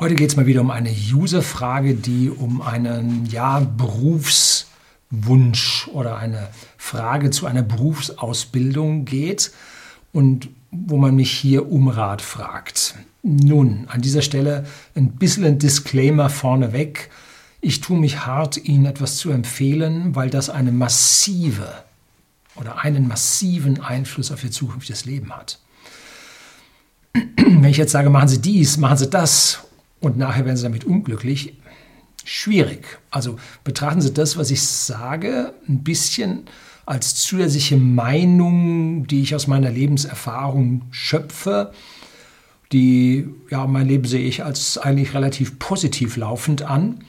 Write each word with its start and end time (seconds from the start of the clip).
Heute 0.00 0.14
geht 0.14 0.30
es 0.30 0.36
mal 0.36 0.46
wieder 0.46 0.62
um 0.62 0.70
eine 0.70 0.90
User-Frage, 0.90 1.94
die 1.94 2.30
um 2.30 2.62
einen 2.62 3.26
ja, 3.26 3.60
Berufswunsch 3.60 4.66
oder 5.88 6.16
eine 6.16 6.48
Frage 6.78 7.28
zu 7.28 7.44
einer 7.44 7.62
Berufsausbildung 7.62 9.04
geht 9.04 9.52
und 10.14 10.48
wo 10.70 10.96
man 10.96 11.16
mich 11.16 11.30
hier 11.30 11.70
um 11.70 11.88
Rat 11.88 12.22
fragt. 12.22 12.94
Nun, 13.22 13.88
an 13.88 14.00
dieser 14.00 14.22
Stelle 14.22 14.64
ein 14.94 15.10
bisschen 15.16 15.44
ein 15.44 15.58
Disclaimer 15.58 16.30
vorneweg. 16.30 17.10
Ich 17.60 17.82
tue 17.82 17.98
mich 18.00 18.24
hart, 18.24 18.56
Ihnen 18.56 18.86
etwas 18.86 19.18
zu 19.18 19.28
empfehlen, 19.28 20.16
weil 20.16 20.30
das 20.30 20.48
eine 20.48 20.72
massive 20.72 21.84
oder 22.56 22.78
einen 22.78 23.06
massiven 23.06 23.82
Einfluss 23.82 24.32
auf 24.32 24.42
Ihr 24.44 24.50
zukünftiges 24.50 25.04
Leben 25.04 25.36
hat. 25.36 25.58
Wenn 27.36 27.64
ich 27.64 27.76
jetzt 27.76 27.92
sage, 27.92 28.08
machen 28.08 28.28
Sie 28.28 28.40
dies, 28.40 28.78
machen 28.78 28.96
Sie 28.96 29.10
das 29.10 29.66
und 30.00 30.16
nachher 30.16 30.44
werden 30.44 30.56
Sie 30.56 30.62
damit 30.62 30.84
unglücklich, 30.84 31.54
schwierig. 32.24 32.98
Also 33.10 33.36
betrachten 33.64 34.00
Sie 34.00 34.12
das, 34.12 34.36
was 34.36 34.50
ich 34.50 34.62
sage, 34.62 35.54
ein 35.68 35.82
bisschen 35.82 36.44
als 36.86 37.14
zusätzliche 37.14 37.76
Meinung, 37.76 39.06
die 39.06 39.22
ich 39.22 39.34
aus 39.34 39.46
meiner 39.46 39.70
Lebenserfahrung 39.70 40.82
schöpfe. 40.90 41.72
Die, 42.72 43.28
ja, 43.50 43.66
mein 43.66 43.86
Leben 43.86 44.04
sehe 44.04 44.26
ich 44.26 44.44
als 44.44 44.78
eigentlich 44.78 45.14
relativ 45.14 45.58
positiv 45.58 46.16
laufend 46.16 46.62
an. 46.62 47.04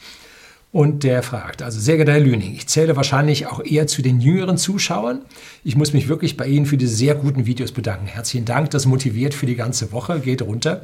und 0.71 1.03
der 1.03 1.23
fragt, 1.23 1.61
also 1.61 1.79
sehr 1.79 1.95
geehrter 1.95 2.13
Herr 2.13 2.19
Lüning, 2.19 2.53
ich 2.53 2.67
zähle 2.67 2.95
wahrscheinlich 2.95 3.47
auch 3.47 3.63
eher 3.63 3.87
zu 3.87 4.01
den 4.01 4.19
jüngeren 4.19 4.57
Zuschauern. 4.57 5.21
Ich 5.63 5.77
muss 5.77 5.93
mich 5.93 6.09
wirklich 6.09 6.35
bei 6.35 6.47
Ihnen 6.47 6.65
für 6.65 6.75
diese 6.75 6.93
sehr 6.93 7.15
guten 7.15 7.45
Videos 7.45 7.71
bedanken. 7.71 8.07
Herzlichen 8.07 8.45
Dank, 8.45 8.71
das 8.71 8.85
motiviert 8.85 9.33
für 9.33 9.45
die 9.45 9.55
ganze 9.55 9.91
Woche, 9.91 10.19
geht 10.19 10.41
runter 10.41 10.83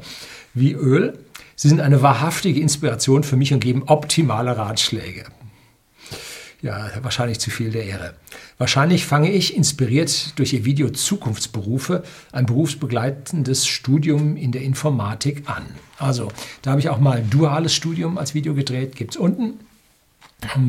wie 0.54 0.72
Öl. 0.72 1.20
Sie 1.58 1.68
sind 1.68 1.82
eine 1.82 2.02
wahrhaftige 2.02 2.62
Inspiration 2.62 3.24
für 3.24 3.36
mich 3.36 3.54
und 3.54 3.60
geben 3.60 3.84
optimale 3.86 4.58
Ratschläge. 4.58 5.26
Ja, 6.62 6.92
wahrscheinlich 7.02 7.40
zu 7.40 7.50
viel 7.50 7.72
der 7.72 7.86
Ehre. 7.86 8.14
Wahrscheinlich 8.60 9.06
fange 9.06 9.32
ich, 9.32 9.56
inspiriert 9.56 10.38
durch 10.38 10.54
Ihr 10.54 10.64
Video 10.64 10.90
Zukunftsberufe, 10.90 12.04
ein 12.32 12.46
berufsbegleitendes 12.46 13.66
Studium 13.66 14.38
in 14.38 14.52
der 14.52 14.62
Informatik 14.62 15.50
an. 15.50 15.64
Also, 15.98 16.32
da 16.62 16.72
habe 16.72 16.80
ich 16.80 16.90
auch 16.90 17.00
mal 17.00 17.24
duales 17.28 17.74
Studium 17.74 18.20
als 18.20 18.36
Video 18.36 18.54
gedreht, 18.54 18.96
gibt 18.96 19.12
es 19.12 19.18
unten 19.18 19.60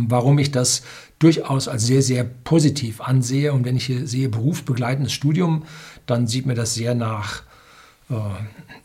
warum 0.09 0.39
ich 0.39 0.51
das 0.51 0.83
durchaus 1.19 1.69
als 1.69 1.87
sehr, 1.87 2.03
sehr 2.03 2.25
positiv 2.25 3.01
ansehe. 3.01 3.53
Und 3.53 3.65
wenn 3.65 3.77
ich 3.77 3.87
hier 3.87 4.07
sehe 4.07 4.29
berufsbegleitendes 4.29 5.13
Studium, 5.13 5.65
dann 6.07 6.27
sieht 6.27 6.47
mir 6.47 6.55
das 6.55 6.75
sehr 6.75 6.95
nach 6.95 7.43
äh, 8.11 8.15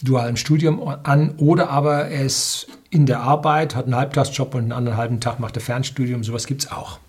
dualem 0.04 0.38
Studium 0.38 0.82
an. 1.04 1.36
Oder 1.38 1.70
aber 1.70 2.08
er 2.08 2.26
ist 2.26 2.68
in 2.90 3.06
der 3.06 3.22
Arbeit, 3.22 3.76
hat 3.76 3.86
einen 3.86 3.96
Halbtagsjob 3.96 4.56
und 4.56 4.64
einen 4.64 4.72
anderen 4.72 4.98
halben 4.98 5.20
Tag 5.20 5.40
macht 5.40 5.58
er 5.58 5.62
Fernstudium. 5.62 6.24
Sowas 6.24 6.48
gibt 6.48 6.64
es 6.64 6.72
auch. 6.72 7.00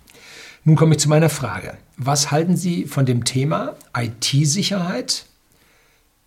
Nun 0.63 0.75
komme 0.75 0.95
ich 0.95 0.99
zu 0.99 1.09
meiner 1.09 1.29
Frage. 1.29 1.77
Was 1.97 2.31
halten 2.31 2.57
Sie 2.57 2.85
von 2.85 3.05
dem 3.05 3.23
Thema 3.23 3.75
IT-Sicherheit, 3.95 5.25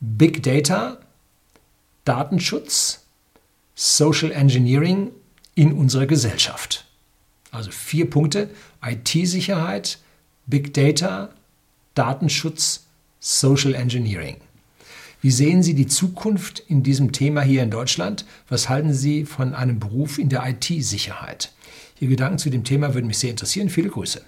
Big 0.00 0.42
Data, 0.42 0.98
Datenschutz, 2.04 3.04
Social 3.75 4.32
Engineering 4.32 5.10
in 5.54 5.72
unserer 5.72 6.06
Gesellschaft? 6.06 6.87
Also 7.50 7.71
vier 7.71 8.09
Punkte. 8.09 8.48
IT-Sicherheit, 8.82 9.98
Big 10.47 10.72
Data, 10.72 11.28
Datenschutz, 11.94 12.87
Social 13.21 13.75
Engineering. 13.75 14.38
Wie 15.22 15.31
sehen 15.31 15.62
Sie 15.62 15.75
die 15.75 15.87
Zukunft 15.87 16.59
in 16.66 16.83
diesem 16.83 17.12
Thema 17.12 17.43
hier 17.43 17.62
in 17.62 17.71
Deutschland? 17.71 18.27
Was 18.49 18.69
halten 18.69 18.93
Sie 18.93 19.25
von 19.25 19.55
einem 19.55 19.78
Beruf 19.78 20.19
in 20.19 20.28
der 20.28 20.44
IT-Sicherheit? 20.49 21.53
Ihr 22.00 22.09
Gedanken 22.09 22.38
zu 22.38 22.50
dem 22.50 22.65
Thema 22.65 22.93
würden 22.93 23.06
mich 23.06 23.19
sehr 23.19 23.31
interessieren. 23.31 23.71
Viele 23.71 23.88
Grüße. 23.88 24.21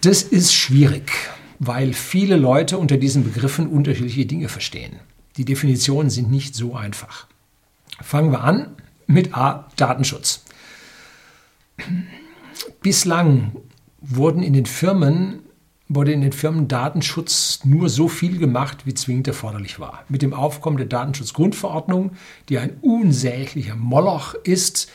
Das 0.00 0.22
ist 0.22 0.54
schwierig, 0.54 1.12
weil 1.58 1.92
viele 1.92 2.36
Leute 2.36 2.78
unter 2.78 2.96
diesen 2.96 3.22
Begriffen 3.22 3.66
unterschiedliche 3.66 4.24
Dinge 4.24 4.48
verstehen. 4.48 4.96
Die 5.36 5.44
Definitionen 5.44 6.08
sind 6.08 6.30
nicht 6.30 6.54
so 6.54 6.74
einfach. 6.74 7.26
Fangen 8.00 8.32
wir 8.32 8.42
an 8.42 8.74
mit 9.06 9.34
A, 9.34 9.68
Datenschutz. 9.76 10.44
Bislang 12.80 13.52
wurden 14.00 14.42
in 14.42 14.54
den 14.54 14.64
Firmen 14.64 15.40
wurde 15.92 16.12
in 16.12 16.20
den 16.20 16.32
Firmen 16.32 16.68
Datenschutz 16.68 17.60
nur 17.64 17.88
so 17.88 18.06
viel 18.06 18.38
gemacht, 18.38 18.86
wie 18.86 18.94
zwingend 18.94 19.26
erforderlich 19.26 19.80
war. 19.80 20.04
Mit 20.08 20.22
dem 20.22 20.32
Aufkommen 20.32 20.76
der 20.76 20.86
Datenschutzgrundverordnung, 20.86 22.12
die 22.48 22.58
ein 22.58 22.76
unsäglicher 22.80 23.74
Moloch 23.74 24.34
ist, 24.34 24.88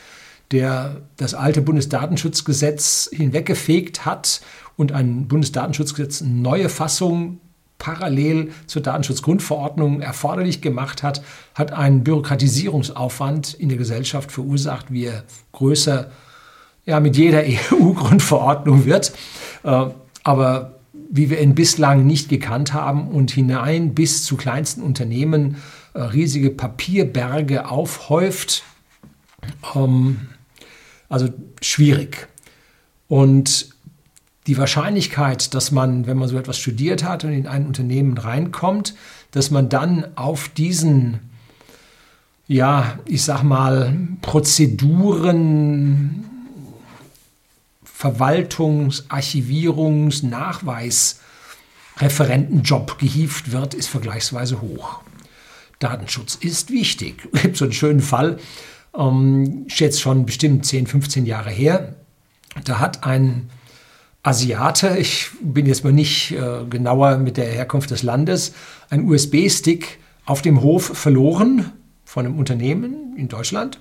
der 0.52 1.02
das 1.18 1.34
alte 1.34 1.60
Bundesdatenschutzgesetz 1.60 3.10
hinweggefegt 3.12 4.06
hat 4.06 4.40
und 4.76 4.92
ein 4.92 5.28
Bundesdatenschutzgesetz 5.28 6.22
neue 6.22 6.70
Fassung 6.70 7.40
parallel 7.76 8.52
zur 8.66 8.80
Datenschutzgrundverordnung 8.80 10.00
erforderlich 10.00 10.62
gemacht 10.62 11.02
hat, 11.02 11.22
hat 11.54 11.72
einen 11.72 12.04
Bürokratisierungsaufwand 12.04 13.52
in 13.52 13.68
der 13.68 13.76
Gesellschaft 13.76 14.32
verursacht, 14.32 14.90
wie 14.90 15.04
er 15.04 15.24
größer 15.52 16.10
ja 16.86 17.00
mit 17.00 17.18
jeder 17.18 17.42
EU-Grundverordnung 17.72 18.86
wird, 18.86 19.12
äh, 19.62 19.86
aber 20.24 20.75
wie 21.10 21.30
wir 21.30 21.40
ihn 21.40 21.54
bislang 21.54 22.06
nicht 22.06 22.28
gekannt 22.28 22.72
haben 22.72 23.08
und 23.08 23.30
hinein 23.30 23.94
bis 23.94 24.24
zu 24.24 24.36
kleinsten 24.36 24.82
Unternehmen 24.82 25.56
äh, 25.94 26.00
riesige 26.00 26.50
Papierberge 26.50 27.68
aufhäuft. 27.68 28.64
Ähm, 29.74 30.28
also 31.08 31.28
schwierig. 31.60 32.28
Und 33.08 33.68
die 34.46 34.58
Wahrscheinlichkeit, 34.58 35.54
dass 35.54 35.72
man, 35.72 36.06
wenn 36.06 36.18
man 36.18 36.28
so 36.28 36.38
etwas 36.38 36.58
studiert 36.58 37.04
hat 37.04 37.24
und 37.24 37.32
in 37.32 37.46
ein 37.46 37.66
Unternehmen 37.66 38.16
reinkommt, 38.16 38.94
dass 39.32 39.50
man 39.50 39.68
dann 39.68 40.06
auf 40.16 40.48
diesen, 40.48 41.18
ja, 42.46 42.98
ich 43.06 43.24
sag 43.24 43.42
mal, 43.42 43.96
Prozeduren, 44.22 46.24
Verwaltungs-, 47.96 49.04
Archivierungs-, 49.08 50.26
Nachweisreferentenjob 50.26 52.98
gehievt 52.98 53.52
wird, 53.52 53.74
ist 53.74 53.88
vergleichsweise 53.88 54.60
hoch. 54.60 55.00
Datenschutz 55.78 56.34
ist 56.36 56.70
wichtig. 56.70 57.28
Es 57.32 57.42
gibt 57.42 57.56
so 57.56 57.64
einen 57.64 57.72
schönen 57.72 58.00
Fall, 58.00 58.38
ähm, 58.96 59.66
jetzt 59.68 60.00
schon 60.00 60.26
bestimmt 60.26 60.66
10, 60.66 60.86
15 60.86 61.26
Jahre 61.26 61.50
her. 61.50 61.96
Da 62.64 62.78
hat 62.80 63.04
ein, 63.04 63.50
Asiate, 64.26 64.96
ich 64.98 65.28
bin 65.40 65.66
jetzt 65.66 65.84
mal 65.84 65.92
nicht 65.92 66.32
äh, 66.32 66.64
genauer 66.68 67.18
mit 67.18 67.36
der 67.36 67.46
Herkunft 67.46 67.92
des 67.92 68.02
Landes, 68.02 68.54
ein 68.90 69.08
USB-Stick 69.08 70.00
auf 70.24 70.42
dem 70.42 70.62
Hof 70.62 70.84
verloren 70.84 71.72
von 72.04 72.26
einem 72.26 72.36
Unternehmen 72.36 73.16
in 73.16 73.28
Deutschland. 73.28 73.78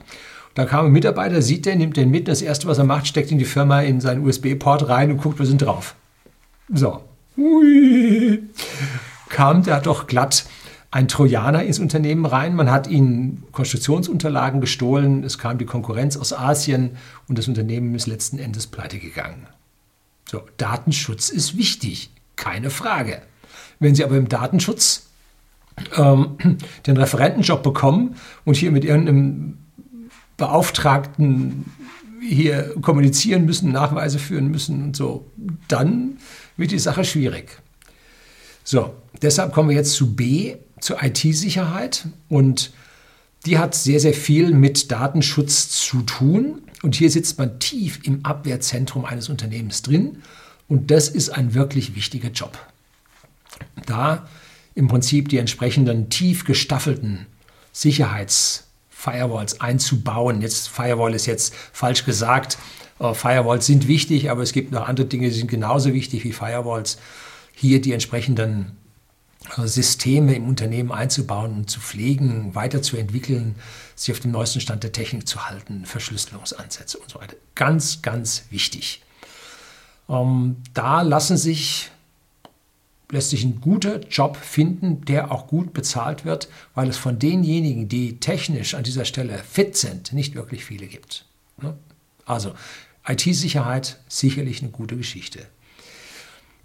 Da 0.55 0.65
kam 0.65 0.85
ein 0.85 0.91
Mitarbeiter, 0.91 1.41
sieht 1.41 1.65
den, 1.65 1.77
nimmt 1.79 1.97
den 1.97 2.09
mit. 2.09 2.27
Das 2.29 2.41
erste, 2.41 2.67
was 2.67 2.77
er 2.77 2.85
macht, 2.85 3.07
steckt 3.07 3.29
in 3.29 3.37
die 3.37 3.45
Firma 3.45 3.81
in 3.81 3.99
seinen 3.99 4.25
USB-Port 4.25 4.87
rein 4.87 5.11
und 5.11 5.17
guckt, 5.17 5.39
was 5.39 5.49
sind 5.49 5.61
drauf. 5.61 5.95
So. 6.73 7.01
Ui. 7.37 8.41
Kam 9.29 9.63
da 9.63 9.81
doch 9.81 10.07
glatt 10.07 10.45
ein 10.91 11.09
Trojaner 11.09 11.63
ins 11.63 11.79
Unternehmen 11.79 12.25
rein. 12.25 12.55
Man 12.55 12.71
hat 12.71 12.87
ihnen 12.87 13.43
Konstruktionsunterlagen 13.51 14.61
gestohlen. 14.61 15.25
Es 15.25 15.37
kam 15.37 15.57
die 15.57 15.65
Konkurrenz 15.65 16.15
aus 16.15 16.31
Asien 16.31 16.91
und 17.27 17.37
das 17.37 17.49
Unternehmen 17.49 17.93
ist 17.93 18.07
letzten 18.07 18.39
Endes 18.39 18.67
pleite 18.67 18.97
gegangen. 18.97 19.47
So, 20.23 20.41
Datenschutz 20.55 21.29
ist 21.29 21.57
wichtig, 21.57 22.11
keine 22.37 22.69
Frage. 22.69 23.21
Wenn 23.79 23.93
Sie 23.93 24.05
aber 24.05 24.15
im 24.15 24.29
Datenschutz 24.29 25.07
ähm, 25.97 26.37
den 26.87 26.95
Referentenjob 26.95 27.61
bekommen 27.61 28.15
und 28.45 28.55
hier 28.55 28.71
mit 28.71 28.85
irgendeinem 28.85 29.57
Beauftragten 30.37 31.65
hier 32.21 32.75
kommunizieren 32.81 33.45
müssen, 33.45 33.71
Nachweise 33.71 34.19
führen 34.19 34.49
müssen 34.49 34.83
und 34.83 34.95
so, 34.95 35.31
dann 35.67 36.17
wird 36.57 36.71
die 36.71 36.79
Sache 36.79 37.03
schwierig. 37.03 37.61
So, 38.63 38.95
deshalb 39.21 39.53
kommen 39.53 39.69
wir 39.69 39.75
jetzt 39.75 39.93
zu 39.93 40.15
B, 40.15 40.55
zur 40.79 41.01
IT-Sicherheit 41.03 42.07
und 42.29 42.71
die 43.45 43.59
hat 43.59 43.75
sehr, 43.75 43.99
sehr 43.99 44.13
viel 44.13 44.51
mit 44.51 44.91
Datenschutz 44.91 45.69
zu 45.69 46.01
tun. 46.01 46.63
Und 46.81 46.95
hier 46.95 47.11
sitzt 47.11 47.37
man 47.37 47.59
tief 47.59 47.99
im 48.03 48.25
Abwehrzentrum 48.25 49.05
eines 49.05 49.29
Unternehmens 49.29 49.83
drin. 49.83 50.23
Und 50.67 50.89
das 50.89 51.09
ist 51.09 51.29
ein 51.29 51.53
wirklich 51.53 51.95
wichtiger 51.95 52.29
Job. 52.29 52.57
Da 53.85 54.27
im 54.73 54.87
Prinzip 54.87 55.29
die 55.29 55.37
entsprechenden 55.37 56.09
tief 56.09 56.43
gestaffelten 56.43 57.27
Sicherheitsfirewalls 59.05 59.61
einzubauen. 59.61 60.41
Jetzt 60.41 60.69
Firewall 60.69 61.13
ist 61.13 61.25
jetzt 61.25 61.53
falsch 61.55 62.05
gesagt. 62.05 62.57
Äh, 62.99 63.13
Firewalls 63.13 63.65
sind 63.65 63.87
wichtig, 63.87 64.29
aber 64.29 64.41
es 64.41 64.53
gibt 64.53 64.71
noch 64.71 64.87
andere 64.87 65.07
Dinge, 65.07 65.29
die 65.29 65.35
sind 65.35 65.49
genauso 65.49 65.93
wichtig 65.93 66.23
wie 66.23 66.31
Firewalls. 66.31 66.97
Hier 67.53 67.81
die 67.81 67.93
entsprechenden 67.93 68.77
Systeme 69.57 70.33
im 70.33 70.47
Unternehmen 70.47 70.91
einzubauen 70.91 71.53
und 71.53 71.69
zu 71.69 71.79
pflegen, 71.79 72.55
weiterzuentwickeln, 72.55 73.55
sich 73.95 74.11
auf 74.11 74.19
dem 74.19 74.31
neuesten 74.31 74.59
Stand 74.59 74.83
der 74.83 74.91
Technik 74.91 75.27
zu 75.27 75.47
halten, 75.47 75.85
Verschlüsselungsansätze 75.85 76.97
und 76.97 77.11
so 77.11 77.19
weiter. 77.19 77.35
Ganz, 77.53 78.01
ganz 78.01 78.45
wichtig. 78.49 79.03
Ähm, 80.09 80.57
da 80.73 81.03
lassen 81.03 81.37
sich, 81.37 81.91
lässt 83.11 83.29
sich 83.29 83.43
ein 83.43 83.61
guter 83.61 83.99
Job 84.07 84.37
finden, 84.37 85.05
der 85.05 85.31
auch 85.31 85.47
gut 85.47 85.73
bezahlt 85.73 86.25
wird, 86.25 86.49
weil 86.73 86.89
es 86.89 86.97
von 86.97 87.19
denjenigen, 87.19 87.87
die 87.87 88.19
technisch 88.19 88.73
an 88.73 88.83
dieser 88.83 89.05
Stelle 89.05 89.37
fit 89.37 89.77
sind, 89.77 90.13
nicht 90.13 90.35
wirklich 90.35 90.65
viele 90.65 90.87
gibt. 90.87 91.25
Ne? 91.61 91.75
Also 92.25 92.53
IT-Sicherheit 93.07 93.99
sicherlich 94.07 94.61
eine 94.61 94.71
gute 94.71 94.97
Geschichte. 94.97 95.45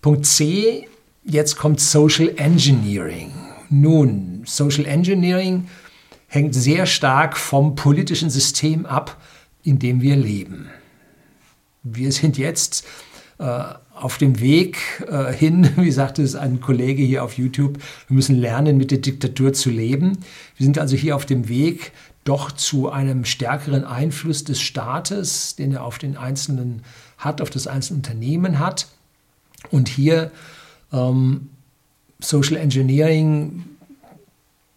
Punkt 0.00 0.24
C 0.24 0.88
Jetzt 1.24 1.56
kommt 1.56 1.80
Social 1.80 2.32
Engineering. 2.36 3.30
Nun, 3.68 4.42
Social 4.46 4.86
Engineering 4.86 5.68
hängt 6.28 6.54
sehr 6.54 6.86
stark 6.86 7.36
vom 7.36 7.74
politischen 7.74 8.30
System 8.30 8.86
ab, 8.86 9.20
in 9.62 9.78
dem 9.78 10.00
wir 10.00 10.16
leben. 10.16 10.70
Wir 11.82 12.10
sind 12.10 12.38
jetzt 12.38 12.86
äh, 13.38 13.64
auf 14.00 14.18
dem 14.18 14.40
Weg 14.40 14.78
äh, 15.08 15.32
hin, 15.32 15.70
wie 15.76 15.90
sagte 15.90 16.22
es 16.22 16.34
ein 16.34 16.60
Kollege 16.60 17.02
hier 17.02 17.24
auf 17.24 17.38
YouTube, 17.38 17.78
wir 18.08 18.14
müssen 18.14 18.36
lernen, 18.36 18.76
mit 18.76 18.90
der 18.90 18.98
Diktatur 18.98 19.52
zu 19.52 19.70
leben. 19.70 20.18
Wir 20.56 20.64
sind 20.64 20.78
also 20.78 20.96
hier 20.96 21.16
auf 21.16 21.26
dem 21.26 21.48
Weg 21.48 21.92
doch 22.24 22.52
zu 22.52 22.90
einem 22.90 23.24
stärkeren 23.24 23.84
Einfluss 23.84 24.44
des 24.44 24.60
Staates, 24.60 25.56
den 25.56 25.72
er 25.72 25.84
auf 25.84 25.98
den 25.98 26.16
Einzelnen 26.16 26.82
hat, 27.18 27.40
auf 27.40 27.50
das 27.50 27.66
einzelne 27.66 27.98
Unternehmen 27.98 28.58
hat. 28.58 28.88
Und 29.70 29.88
hier 29.88 30.30
ähm, 30.92 31.50
Social 32.20 32.56
Engineering, 32.56 33.64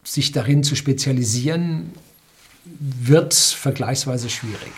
sich 0.03 0.31
darin 0.31 0.63
zu 0.63 0.75
spezialisieren, 0.75 1.91
wird 2.65 3.33
vergleichsweise 3.33 4.29
schwierig. 4.29 4.71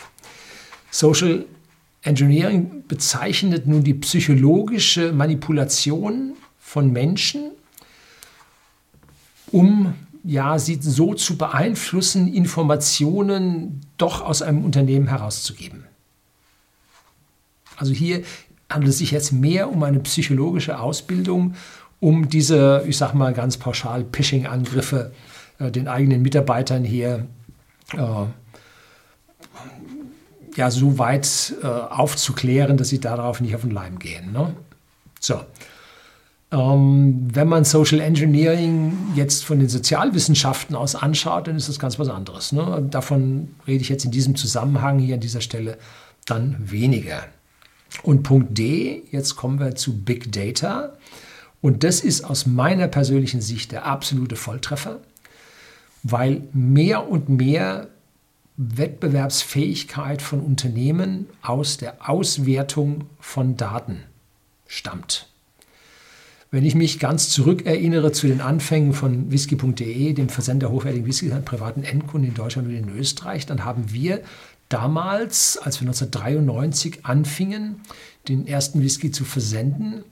Social 0.91 1.45
Engineering 2.05 2.83
bezeichnet 2.87 3.65
nun 3.67 3.83
die 3.83 3.95
psychologische 3.95 5.11
Manipulation 5.11 6.33
von 6.59 6.91
Menschen, 6.91 7.51
um 9.51 9.95
ja, 10.23 10.57
sie 10.57 10.79
so 10.81 11.13
zu 11.13 11.37
beeinflussen, 11.37 12.31
Informationen 12.33 13.81
doch 13.97 14.21
aus 14.21 14.41
einem 14.41 14.63
Unternehmen 14.63 15.07
herauszugeben. 15.07 15.83
Also 17.77 17.93
hier 17.93 18.23
handelt 18.69 18.91
es 18.91 18.99
sich 18.99 19.11
jetzt 19.11 19.31
mehr 19.31 19.71
um 19.71 19.83
eine 19.83 19.99
psychologische 19.99 20.79
Ausbildung, 20.79 21.55
um 21.99 22.29
diese, 22.29 22.83
ich 22.87 22.97
sage 22.97 23.17
mal 23.17 23.33
ganz 23.33 23.57
pauschal, 23.57 24.05
Phishing-Angriffe 24.11 25.11
äh, 25.59 25.71
den 25.71 25.87
eigenen 25.87 26.21
Mitarbeitern 26.21 26.83
hier 26.83 27.27
äh, 27.93 28.25
ja, 30.55 30.71
so 30.71 30.97
weit 30.97 31.53
äh, 31.61 31.67
aufzuklären, 31.67 32.77
dass 32.77 32.89
sie 32.89 32.99
darauf 32.99 33.41
nicht 33.41 33.55
auf 33.55 33.61
den 33.61 33.71
Leim 33.71 33.99
gehen. 33.99 34.31
Ne? 34.31 34.55
So. 35.19 35.41
Ähm, 36.51 37.27
wenn 37.33 37.47
man 37.47 37.65
Social 37.65 37.99
Engineering 37.99 38.93
jetzt 39.15 39.43
von 39.43 39.59
den 39.59 39.67
Sozialwissenschaften 39.67 40.75
aus 40.75 40.95
anschaut, 40.95 41.47
dann 41.47 41.55
ist 41.55 41.67
das 41.67 41.79
ganz 41.79 41.99
was 41.99 42.07
anderes. 42.07 42.51
Ne? 42.51 42.87
Davon 42.89 43.55
rede 43.67 43.81
ich 43.81 43.89
jetzt 43.89 44.05
in 44.05 44.11
diesem 44.11 44.35
Zusammenhang 44.35 44.99
hier 44.99 45.15
an 45.15 45.21
dieser 45.21 45.41
Stelle 45.41 45.77
dann 46.25 46.55
weniger. 46.59 47.23
Und 48.03 48.23
Punkt 48.23 48.57
D, 48.57 49.03
jetzt 49.11 49.35
kommen 49.35 49.59
wir 49.59 49.75
zu 49.75 50.03
Big 50.03 50.31
Data. 50.31 50.93
Und 51.61 51.83
das 51.83 52.01
ist 52.01 52.23
aus 52.23 52.45
meiner 52.45 52.87
persönlichen 52.87 53.41
Sicht 53.41 53.71
der 53.71 53.85
absolute 53.85 54.35
Volltreffer, 54.35 54.99
weil 56.03 56.43
mehr 56.53 57.09
und 57.09 57.29
mehr 57.29 57.87
Wettbewerbsfähigkeit 58.57 60.21
von 60.21 60.39
Unternehmen 60.39 61.27
aus 61.41 61.77
der 61.77 62.09
Auswertung 62.09 63.05
von 63.19 63.57
Daten 63.57 64.03
stammt. 64.67 65.27
Wenn 66.51 66.65
ich 66.65 66.75
mich 66.75 66.99
ganz 66.99 67.29
zurückerinnere 67.29 68.13
zu 68.13 68.27
den 68.27 68.39
Anfängen 68.39 68.93
von 68.93 69.29
whisky.de, 69.29 70.13
dem 70.13 70.29
Versender 70.29 70.71
hochwertigen 70.71 71.05
Whiskys 71.05 71.33
an 71.33 71.43
privaten 71.43 71.83
Endkunden 71.83 72.29
in 72.29 72.35
Deutschland 72.35 72.69
und 72.69 72.75
in 72.75 72.97
Österreich, 72.97 73.45
dann 73.45 73.65
haben 73.65 73.91
wir 73.91 74.21
damals, 74.69 75.57
als 75.57 75.81
wir 75.81 75.87
1993 75.87 77.05
anfingen, 77.05 77.81
den 78.29 78.47
ersten 78.47 78.81
Whisky 78.81 79.11
zu 79.11 79.25
versenden, 79.25 80.05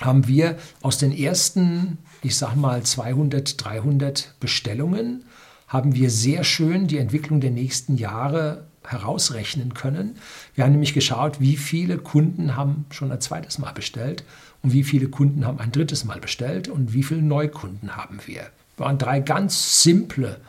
haben 0.00 0.28
wir 0.28 0.56
aus 0.82 0.98
den 0.98 1.12
ersten, 1.12 1.98
ich 2.22 2.36
sag 2.36 2.54
mal 2.54 2.82
200, 2.82 3.62
300 3.64 4.34
Bestellungen, 4.40 5.24
haben 5.72 5.94
wir 5.94 6.10
sehr 6.10 6.44
schön 6.44 6.86
die 6.86 6.98
Entwicklung 6.98 7.40
der 7.40 7.50
nächsten 7.50 7.96
Jahre 7.96 8.66
herausrechnen 8.84 9.72
können. 9.72 10.16
Wir 10.54 10.64
haben 10.64 10.72
nämlich 10.72 10.92
geschaut, 10.92 11.40
wie 11.40 11.56
viele 11.56 11.96
Kunden 11.96 12.56
haben 12.56 12.84
schon 12.90 13.10
ein 13.10 13.22
zweites 13.22 13.58
Mal 13.58 13.72
bestellt 13.72 14.22
und 14.62 14.74
wie 14.74 14.84
viele 14.84 15.08
Kunden 15.08 15.46
haben 15.46 15.60
ein 15.60 15.72
drittes 15.72 16.04
Mal 16.04 16.20
bestellt 16.20 16.68
und 16.68 16.92
wie 16.92 17.02
viele 17.02 17.22
Neukunden 17.22 17.96
haben 17.96 18.18
wir. 18.26 18.42
Das 18.76 18.86
waren 18.86 18.98
drei 18.98 19.20
ganz 19.20 19.82
simple 19.82 20.40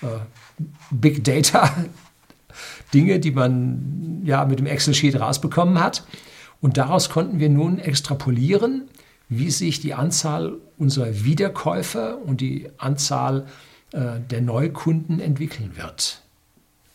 äh, 0.00 0.06
Big 0.90 1.24
Data 1.24 1.70
Dinge, 2.94 3.20
die 3.20 3.32
man 3.32 4.22
ja 4.24 4.46
mit 4.46 4.60
dem 4.60 4.66
Excel-Sheet 4.66 5.20
rausbekommen 5.20 5.78
hat. 5.78 6.04
Und 6.62 6.78
daraus 6.78 7.10
konnten 7.10 7.38
wir 7.38 7.50
nun 7.50 7.78
extrapolieren, 7.78 8.88
wie 9.28 9.50
sich 9.50 9.80
die 9.80 9.92
Anzahl 9.92 10.56
unserer 10.78 11.22
Wiederkäufer 11.24 12.18
und 12.24 12.40
die 12.40 12.68
Anzahl 12.78 13.46
der 13.92 14.40
Neukunden 14.40 15.18
entwickeln 15.18 15.72
wird. 15.76 16.22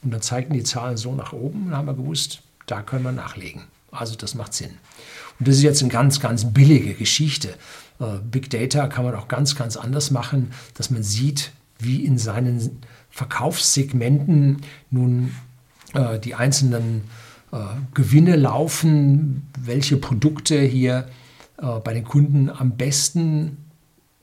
Und 0.02 0.12
dann 0.12 0.22
zeigten 0.22 0.54
die 0.54 0.64
Zahlen 0.64 0.96
so 0.96 1.14
nach 1.14 1.34
oben 1.34 1.68
und 1.68 1.76
haben 1.76 1.88
wir 1.88 1.94
gewusst, 1.94 2.42
da 2.68 2.82
können 2.82 3.04
wir 3.04 3.12
nachlegen. 3.12 3.64
Also 3.92 4.16
das 4.16 4.36
macht 4.36 4.54
Sinn. 4.54 4.72
Und 5.40 5.48
das 5.48 5.56
ist 5.56 5.64
jetzt 5.64 5.82
eine 5.82 5.92
ganz, 5.92 6.20
ganz 6.20 6.54
billige 6.54 6.94
Geschichte. 6.94 7.56
Äh, 8.00 8.20
Big 8.30 8.50
Data 8.50 8.88
kann 8.88 9.06
man 9.06 9.16
auch 9.16 9.28
ganz, 9.28 9.56
ganz 9.56 9.78
anders 9.78 10.12
machen, 10.12 10.52
dass 10.76 10.90
man 10.90 11.04
sieht, 11.04 11.52
wie 11.80 12.06
in 12.06 12.18
seinen 12.18 12.80
Verkaufssegmenten 13.10 14.62
nun 14.92 15.34
äh, 15.94 16.20
die 16.20 16.36
einzelnen 16.36 17.04
äh, 17.52 17.58
Gewinne 17.94 18.36
laufen, 18.36 19.48
welche 19.60 19.98
Produkte 19.98 20.60
hier 20.62 21.08
äh, 21.58 21.80
bei 21.80 21.94
den 21.94 22.04
Kunden 22.04 22.50
am 22.50 22.78
besten 22.78 23.58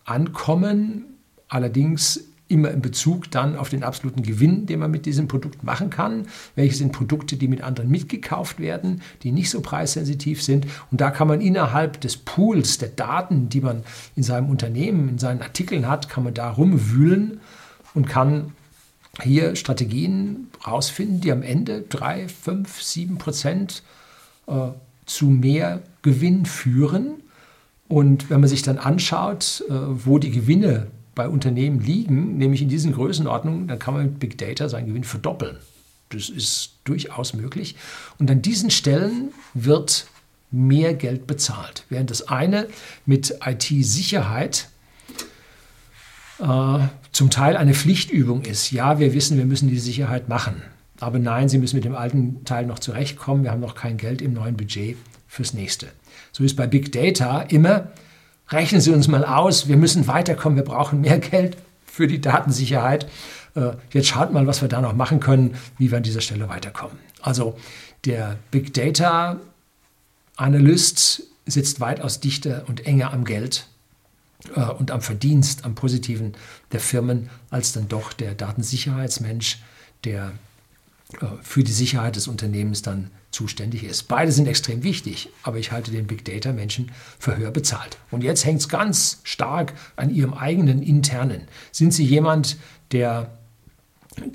ankommen. 0.04 1.04
Allerdings 1.48 2.24
immer 2.52 2.70
in 2.70 2.82
Bezug 2.82 3.30
dann 3.30 3.56
auf 3.56 3.70
den 3.70 3.82
absoluten 3.82 4.22
Gewinn, 4.22 4.66
den 4.66 4.78
man 4.78 4.90
mit 4.90 5.06
diesem 5.06 5.26
Produkt 5.26 5.64
machen 5.64 5.90
kann. 5.90 6.26
Welche 6.54 6.76
sind 6.76 6.92
Produkte, 6.92 7.36
die 7.36 7.48
mit 7.48 7.62
anderen 7.62 7.90
mitgekauft 7.90 8.60
werden, 8.60 9.02
die 9.22 9.32
nicht 9.32 9.50
so 9.50 9.60
preissensitiv 9.62 10.42
sind. 10.42 10.66
Und 10.90 11.00
da 11.00 11.10
kann 11.10 11.28
man 11.28 11.40
innerhalb 11.40 12.00
des 12.00 12.18
Pools 12.18 12.78
der 12.78 12.90
Daten, 12.90 13.48
die 13.48 13.62
man 13.62 13.82
in 14.14 14.22
seinem 14.22 14.50
Unternehmen, 14.50 15.08
in 15.08 15.18
seinen 15.18 15.42
Artikeln 15.42 15.88
hat, 15.88 16.08
kann 16.08 16.24
man 16.24 16.34
da 16.34 16.50
rumwühlen 16.50 17.40
und 17.94 18.06
kann 18.06 18.52
hier 19.20 19.56
Strategien 19.56 20.48
rausfinden, 20.66 21.20
die 21.20 21.32
am 21.32 21.42
Ende 21.42 21.82
drei, 21.88 22.28
fünf, 22.28 22.82
sieben 22.82 23.18
Prozent 23.18 23.82
äh, 24.46 24.68
zu 25.06 25.26
mehr 25.26 25.82
Gewinn 26.02 26.46
führen. 26.46 27.22
Und 27.88 28.30
wenn 28.30 28.40
man 28.40 28.48
sich 28.48 28.62
dann 28.62 28.78
anschaut, 28.78 29.64
äh, 29.68 29.72
wo 29.72 30.18
die 30.18 30.30
Gewinne 30.30 30.86
bei 31.14 31.28
Unternehmen 31.28 31.80
liegen, 31.80 32.38
nämlich 32.38 32.62
in 32.62 32.68
diesen 32.68 32.92
Größenordnungen, 32.92 33.68
dann 33.68 33.78
kann 33.78 33.94
man 33.94 34.04
mit 34.04 34.18
Big 34.18 34.38
Data 34.38 34.68
seinen 34.68 34.86
Gewinn 34.86 35.04
verdoppeln. 35.04 35.56
Das 36.08 36.28
ist 36.28 36.74
durchaus 36.84 37.34
möglich. 37.34 37.76
Und 38.18 38.30
an 38.30 38.42
diesen 38.42 38.70
Stellen 38.70 39.32
wird 39.54 40.06
mehr 40.50 40.94
Geld 40.94 41.26
bezahlt. 41.26 41.84
Während 41.88 42.10
das 42.10 42.28
eine 42.28 42.68
mit 43.06 43.38
IT-Sicherheit 43.44 44.68
äh, 46.38 46.78
zum 47.12 47.30
Teil 47.30 47.56
eine 47.56 47.74
Pflichtübung 47.74 48.42
ist. 48.42 48.70
Ja, 48.70 48.98
wir 48.98 49.14
wissen, 49.14 49.38
wir 49.38 49.46
müssen 49.46 49.68
die 49.68 49.78
Sicherheit 49.78 50.28
machen. 50.28 50.62
Aber 51.00 51.18
nein, 51.18 51.48
Sie 51.48 51.58
müssen 51.58 51.76
mit 51.76 51.84
dem 51.84 51.96
alten 51.96 52.44
Teil 52.44 52.66
noch 52.66 52.78
zurechtkommen. 52.78 53.44
Wir 53.44 53.50
haben 53.50 53.60
noch 53.60 53.74
kein 53.74 53.96
Geld 53.96 54.22
im 54.22 54.34
neuen 54.34 54.56
Budget 54.56 54.96
fürs 55.26 55.54
nächste. 55.54 55.88
So 56.30 56.44
ist 56.44 56.56
bei 56.56 56.66
Big 56.66 56.92
Data 56.92 57.42
immer, 57.42 57.90
rechnen 58.52 58.80
Sie 58.80 58.90
uns 58.90 59.08
mal 59.08 59.24
aus, 59.24 59.68
wir 59.68 59.76
müssen 59.76 60.06
weiterkommen, 60.06 60.56
wir 60.56 60.64
brauchen 60.64 61.00
mehr 61.00 61.18
Geld 61.18 61.56
für 61.84 62.06
die 62.06 62.20
Datensicherheit. 62.20 63.06
Äh, 63.54 63.72
jetzt 63.92 64.08
schaut 64.08 64.32
mal, 64.32 64.46
was 64.46 64.62
wir 64.62 64.68
da 64.68 64.80
noch 64.80 64.94
machen 64.94 65.20
können, 65.20 65.54
wie 65.78 65.90
wir 65.90 65.98
an 65.98 66.02
dieser 66.02 66.20
Stelle 66.20 66.48
weiterkommen. 66.48 66.98
Also 67.20 67.56
der 68.04 68.36
Big 68.50 68.74
Data 68.74 69.38
Analyst 70.36 71.24
sitzt 71.46 71.80
weitaus 71.80 72.20
dichter 72.20 72.64
und 72.66 72.86
enger 72.86 73.12
am 73.12 73.24
Geld 73.24 73.66
äh, 74.54 74.60
und 74.60 74.90
am 74.90 75.02
Verdienst, 75.02 75.64
am 75.64 75.74
Positiven 75.74 76.34
der 76.72 76.80
Firmen, 76.80 77.30
als 77.50 77.72
dann 77.72 77.88
doch 77.88 78.12
der 78.12 78.34
Datensicherheitsmensch, 78.34 79.58
der 80.04 80.32
für 81.42 81.62
die 81.62 81.72
Sicherheit 81.72 82.16
des 82.16 82.28
Unternehmens 82.28 82.82
dann 82.82 83.10
zuständig 83.30 83.84
ist. 83.84 84.04
Beide 84.04 84.32
sind 84.32 84.46
extrem 84.46 84.82
wichtig, 84.82 85.30
aber 85.42 85.58
ich 85.58 85.72
halte 85.72 85.90
den 85.90 86.06
Big 86.06 86.24
Data 86.24 86.52
Menschen 86.52 86.92
für 87.18 87.36
höher 87.36 87.50
bezahlt. 87.50 87.98
Und 88.10 88.22
jetzt 88.22 88.44
hängt 88.44 88.60
es 88.60 88.68
ganz 88.68 89.20
stark 89.24 89.72
an 89.96 90.10
ihrem 90.10 90.34
eigenen 90.34 90.82
internen. 90.82 91.42
Sind 91.70 91.92
Sie 91.92 92.04
jemand, 92.04 92.56
der 92.92 93.38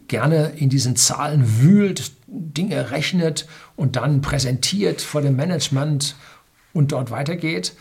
gerne 0.08 0.54
in 0.58 0.70
diesen 0.70 0.96
Zahlen 0.96 1.62
wühlt, 1.62 2.12
Dinge 2.28 2.92
rechnet 2.92 3.48
und 3.76 3.96
dann 3.96 4.22
präsentiert 4.22 5.02
vor 5.02 5.22
dem 5.22 5.36
Management 5.36 6.16
und 6.74 6.92
dort 6.92 7.12
weitergeht? 7.12 7.74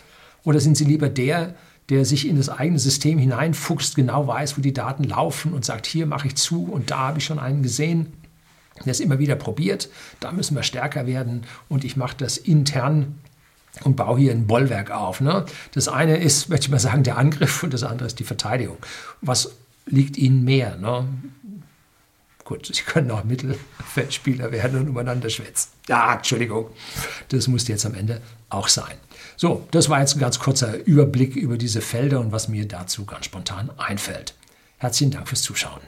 Oder 0.44 0.60
sind 0.60 0.76
Sie 0.76 0.84
lieber 0.84 1.08
der, 1.08 1.54
der 1.88 2.04
sich 2.04 2.28
in 2.28 2.36
das 2.36 2.48
eigene 2.48 2.78
System 2.78 3.18
hineinfuchst, 3.18 3.94
genau 3.94 4.26
weiß, 4.26 4.58
wo 4.58 4.60
die 4.60 4.72
Daten 4.72 5.04
laufen 5.04 5.54
und 5.54 5.64
sagt, 5.64 5.86
hier 5.86 6.06
mache 6.06 6.28
ich 6.28 6.34
zu 6.34 6.64
und 6.64 6.90
da 6.90 6.98
habe 6.98 7.18
ich 7.18 7.24
schon 7.24 7.38
einen 7.38 7.62
gesehen 7.62 8.12
es 8.84 9.00
immer 9.00 9.18
wieder 9.18 9.36
probiert. 9.36 9.88
Da 10.20 10.32
müssen 10.32 10.54
wir 10.54 10.62
stärker 10.62 11.06
werden 11.06 11.44
und 11.68 11.84
ich 11.84 11.96
mache 11.96 12.16
das 12.18 12.36
intern 12.36 13.18
und 13.84 13.96
baue 13.96 14.18
hier 14.18 14.32
ein 14.32 14.46
Bollwerk 14.46 14.90
auf. 14.90 15.20
Ne? 15.20 15.44
Das 15.72 15.88
eine 15.88 16.16
ist, 16.18 16.48
möchte 16.48 16.66
ich 16.66 16.70
mal 16.70 16.78
sagen, 16.78 17.02
der 17.02 17.18
Angriff 17.18 17.62
und 17.62 17.74
das 17.74 17.82
andere 17.82 18.06
ist 18.06 18.18
die 18.18 18.24
Verteidigung. 18.24 18.78
Was 19.20 19.52
liegt 19.86 20.16
Ihnen 20.16 20.44
mehr? 20.44 20.76
Ne? 20.76 21.06
Gut, 22.44 22.66
Sie 22.72 22.82
können 22.82 23.10
auch 23.10 23.24
Mittelfeldspieler 23.24 24.52
werden 24.52 24.80
und 24.80 24.86
übereinander 24.86 25.28
schwätzen. 25.30 25.70
Ja, 25.88 26.14
Entschuldigung, 26.14 26.70
das 27.28 27.48
musste 27.48 27.72
jetzt 27.72 27.84
am 27.84 27.94
Ende 27.94 28.20
auch 28.48 28.68
sein. 28.68 28.94
So, 29.36 29.66
das 29.72 29.88
war 29.88 30.00
jetzt 30.00 30.14
ein 30.14 30.20
ganz 30.20 30.38
kurzer 30.38 30.76
Überblick 30.86 31.34
über 31.34 31.58
diese 31.58 31.80
Felder 31.80 32.20
und 32.20 32.32
was 32.32 32.48
mir 32.48 32.66
dazu 32.66 33.04
ganz 33.04 33.26
spontan 33.26 33.70
einfällt. 33.76 34.34
Herzlichen 34.78 35.10
Dank 35.10 35.28
fürs 35.28 35.42
Zuschauen. 35.42 35.80